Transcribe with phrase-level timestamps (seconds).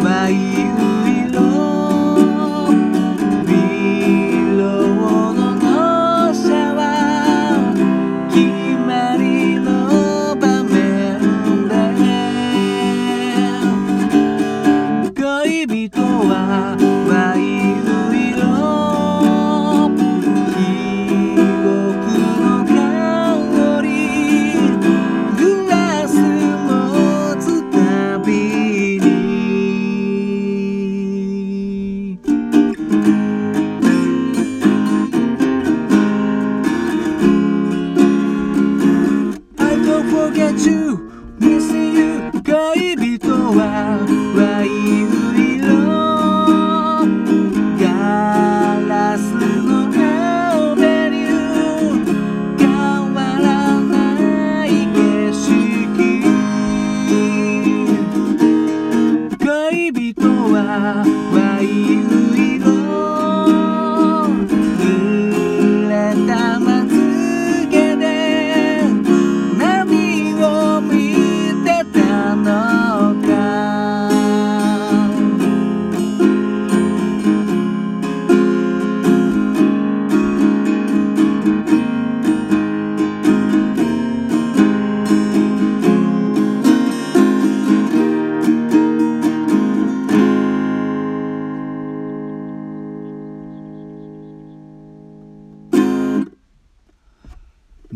[0.00, 0.87] vai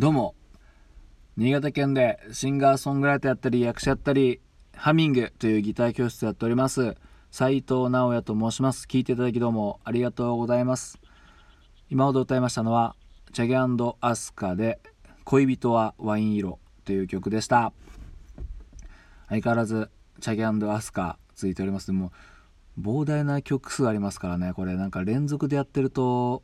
[0.02, 0.34] どうも。
[1.36, 4.40] 新潟県でシンガーソングライターやったり役者やったり
[4.74, 6.96] ハミングというギター教室やっております。
[7.30, 8.88] 斉藤直也と申します。
[8.90, 10.98] 聞いていただきどうもありがとうございます。
[11.88, 12.96] 今ほど歌いましたのは
[13.32, 13.56] チャゲ
[14.00, 14.80] アスカで
[15.22, 17.72] 恋人はワイン色という曲でした。
[19.28, 19.88] 相変わらず
[20.20, 21.86] チャゲアスカ続いております。
[21.86, 22.10] でも
[22.76, 24.74] 膨大な曲数ありますからねこれ。
[24.74, 26.42] なんか連続でやってると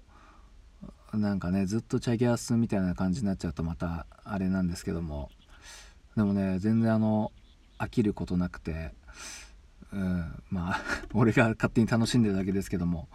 [1.14, 5.30] なんかねずっとチャゲアスみたいな感じになっちゃうとまたあれなんですけども。
[6.16, 7.32] でもね全然あの
[7.78, 8.92] 飽きることなくて
[9.92, 10.80] うんまあ
[11.14, 13.08] 俺が勝手に楽しんでるだけですけども。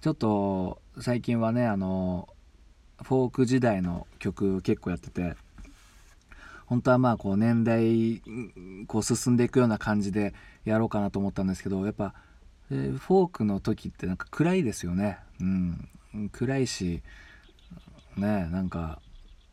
[0.00, 2.28] ちょっと最近はねあの
[3.02, 5.34] フォーク時代の曲結構やってて
[6.66, 8.22] 本当はまあこう年代
[8.86, 10.34] こう進んでいくような感じで
[10.64, 12.14] やろうかなと思ったんですけどやっぱ、
[12.70, 15.18] えー、フォークの時ってなんか暗いですよね。
[15.40, 15.88] うん。
[16.32, 17.02] 暗いし
[18.16, 19.00] ねなんか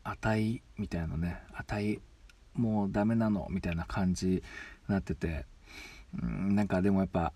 [0.04, 2.00] 値みたいなね値
[2.54, 4.42] もうダメなのみたいな感じに
[4.88, 5.46] なってて
[6.22, 7.32] うんなんかでもやっぱ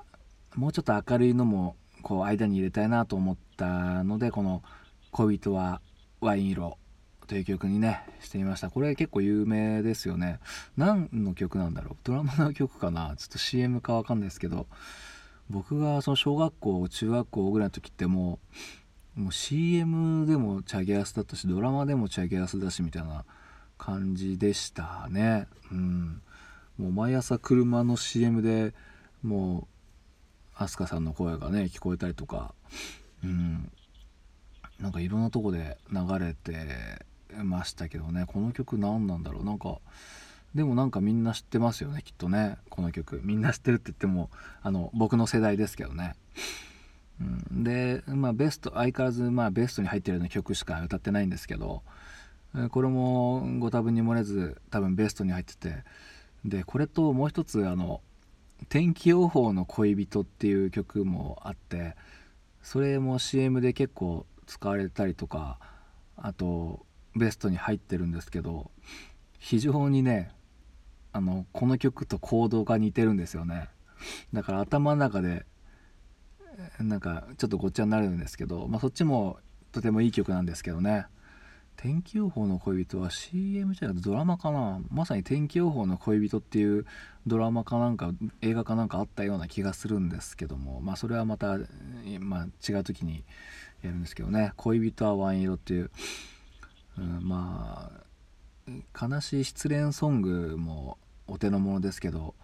[0.54, 4.62] もうちょっと明るいのもこう間に入れたいなと思ったのでこの
[5.10, 5.80] 「恋人は
[6.20, 6.78] ワイン色」
[7.26, 8.70] という曲にねしてみました。
[8.70, 10.38] これ結構有名ですよね。
[10.76, 11.96] 何の曲なんだろう？
[12.04, 13.16] ドラマの曲かな？
[13.16, 14.68] ちょっと CM かわかんないですけど
[15.50, 18.56] 僕がその小学校中学校ぐらいの時ってもう
[19.16, 23.24] もう CM でもチャゲアスだったしドラマでもチャゲアスだしみたいな
[23.78, 25.46] 感じでしたね。
[25.72, 26.20] うん。
[26.78, 28.74] もう毎朝車の CM で
[29.22, 29.66] も
[30.54, 32.54] う飛鳥さんの声がね聞こえたりとか。
[33.24, 33.70] うん。
[34.78, 37.02] なんかいろんなとこで流れて
[37.42, 38.24] ましたけどね。
[38.26, 39.44] この曲何なんだろう。
[39.44, 39.78] なんか
[40.54, 42.58] でもなんかみんな知ってますよねきっとね。
[42.68, 43.22] この曲。
[43.24, 44.28] みんな知ってるって言っても
[44.62, 46.14] あの僕の世代ですけどね、
[47.20, 51.82] うん、でまあベスト相変わらずまあベストに入ってるような曲しか歌ってないんですけど
[52.70, 55.84] これもご多分に漏れず多分ベストに入ってて。
[56.48, 58.00] でこれともう一つあの
[58.68, 61.96] 「天気予報の恋人」っていう曲もあって
[62.62, 65.58] それも CM で結構使われたりとか
[66.16, 68.70] あとベストに入ってるんですけど
[69.38, 70.30] 非常にね
[71.12, 73.68] あのこの曲とコードが似てるんですよね。
[74.32, 75.46] だから頭の中で
[76.80, 79.38] なんかちょっとごっちゃになるんですけど、まあ、そっちも
[79.72, 81.06] とてもいい曲なんですけどね。
[81.76, 84.80] 天気予報の恋人は CM じゃなくてドラマかな。
[84.90, 86.86] まさに天気予報の恋人っていう
[87.26, 90.80] ドラマかなんか映画かなんかあったような気がするんですけども。
[90.80, 91.58] まあそれはまた、
[92.20, 93.24] まあ、違う時に
[93.82, 95.90] やるんですけどね「恋人はワイン色」っていう、
[96.98, 102.34] うん、まあ悲しい失恋ソングもお手の物ですけど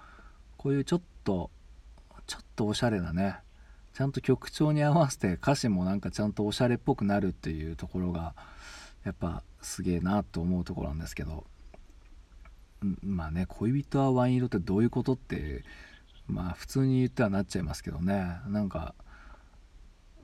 [0.56, 1.50] こういうちょっと
[2.26, 3.38] ちょっとおしゃれなね
[3.94, 8.35] ちゃんと曲調に合わせて歌詞もなんかちゃんとおしゃれっぽくなるっていうところが
[9.05, 11.44] やっぱすげえなと思うところなんですけど
[13.03, 15.65] まあね恋人はワイン色ってどういうことって
[16.27, 18.94] まあ普通に言ってはなっちゃいますけどねなんか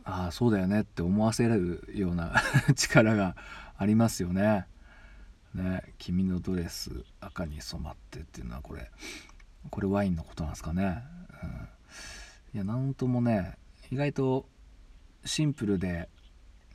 [0.04, 2.32] ああそうだよねって思わせるような
[2.74, 3.36] 力が
[3.76, 4.66] ありますよね。
[5.54, 8.90] ね君のドレス赤に染まってっていうのはこれ
[9.70, 11.04] これワインのことなんですかね。
[11.42, 11.68] うん、
[12.54, 13.56] いやなんともね
[13.90, 14.46] 意外と
[15.24, 16.08] シンプルで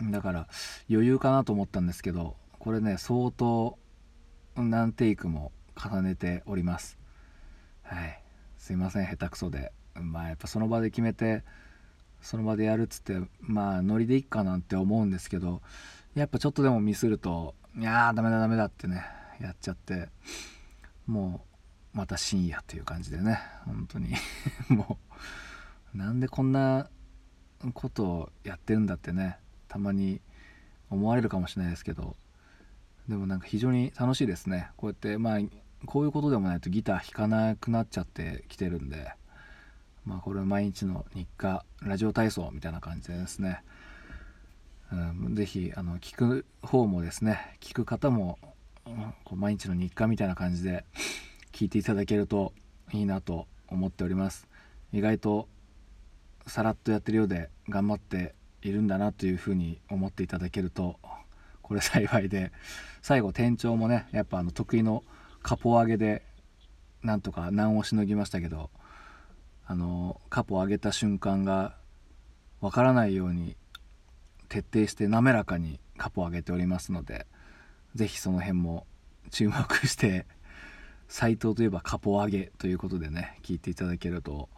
[0.02, 0.48] だから
[0.90, 3.78] 余裕かなと思ったんですけどこれね相当
[4.56, 6.98] 何テイクも重ねております。
[7.81, 8.22] はい。
[8.58, 9.72] すいません下手くそで。
[9.96, 11.44] まあやっぱその場で決めて
[12.22, 15.62] その場でやるっつってまあノリでいっかなんて思うんですけど
[16.16, 19.04] やっぱちょっとでもミスるといやーダメだダメだってね
[19.42, 20.09] やっちゃって
[21.06, 21.45] も
[21.94, 24.16] うまた深夜という感じでね本当に。
[24.69, 25.14] もう
[25.94, 26.90] なんでこんな
[27.73, 30.21] ことをやってるんだってねたまに
[30.90, 32.16] 思われるかもしれないですけど
[33.07, 34.69] でもなんか非常に楽しいですね。
[34.78, 35.40] こうやってまあ
[35.85, 39.12] こういうことでもないとギター弾かなくなっちゃってきてるんで
[40.06, 43.62] まあこれは毎日の日課ラジオ体操みたいな感じでですね、
[44.92, 44.95] う
[45.30, 48.40] ん、ぜひあの聞く方もですね聞く方も、
[49.26, 50.85] こう毎日の日課みたいな感じで
[51.52, 52.54] 聞いていただけると
[52.94, 54.47] いいなと思っております。
[54.94, 55.50] 意外と
[56.47, 60.97] さらっとやってるようで頑張っているんだなというふうに思っていただけると
[61.62, 62.52] これ幸いで
[63.02, 65.04] 最後店長もねやっぱあの得意の
[65.42, 66.23] カポ上げで
[67.02, 68.69] なんとか難をしのぎましたけど
[69.66, 71.76] あのカポ上げた瞬間が
[72.62, 73.56] わからないように
[74.50, 77.26] 徹底して滑らかにカポ上げておりますので
[77.95, 78.85] 是非その辺も
[79.31, 80.26] 注目して
[81.07, 84.50] 斎藤といえばカポ上げということでね聞いていただけると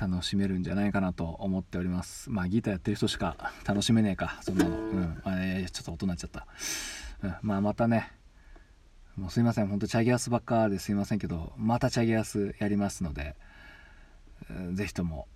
[0.00, 2.30] 楽しめるんじゃないかなと思っております。
[2.30, 4.38] まあギターやってる人しか楽しめねえか。
[4.40, 4.70] そんなの。
[4.70, 5.20] うん。
[5.24, 6.46] あ、えちょっと音鳴っちゃった。
[7.22, 8.10] うん、まあまたね。
[9.16, 9.66] もうすいません。
[9.66, 13.36] ほんとチャゲアスばっかですいませんけどまたチャゲアスやりますので
[14.72, 15.28] 是非とも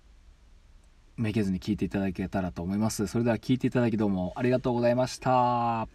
[1.17, 3.05] めげずに聞いていただけたらと思います。
[3.07, 5.87] それでは聞いていただきどうもありがとうございました。